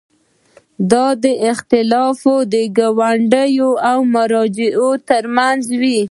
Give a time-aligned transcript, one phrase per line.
[0.91, 1.05] دا
[1.51, 2.21] اختلاف
[2.53, 5.97] د کارمندانو او مراجعینو ترمنځ وي.